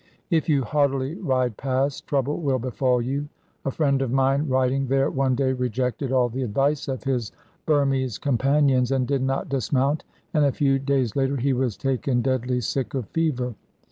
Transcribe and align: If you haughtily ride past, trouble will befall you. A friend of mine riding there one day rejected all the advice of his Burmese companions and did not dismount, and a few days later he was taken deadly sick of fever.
If 0.31 0.49
you 0.49 0.63
haughtily 0.63 1.13
ride 1.13 1.57
past, 1.57 2.07
trouble 2.07 2.37
will 2.41 2.57
befall 2.57 3.03
you. 3.03 3.29
A 3.63 3.69
friend 3.69 4.01
of 4.01 4.11
mine 4.11 4.47
riding 4.49 4.87
there 4.87 5.11
one 5.11 5.35
day 5.35 5.53
rejected 5.53 6.11
all 6.11 6.27
the 6.27 6.41
advice 6.41 6.87
of 6.87 7.03
his 7.03 7.31
Burmese 7.67 8.17
companions 8.17 8.91
and 8.91 9.05
did 9.05 9.21
not 9.21 9.47
dismount, 9.47 10.03
and 10.33 10.43
a 10.43 10.51
few 10.51 10.79
days 10.79 11.15
later 11.15 11.37
he 11.37 11.53
was 11.53 11.77
taken 11.77 12.23
deadly 12.23 12.61
sick 12.61 12.95
of 12.95 13.09
fever. 13.09 13.53